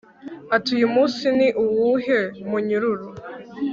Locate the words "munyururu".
2.49-3.07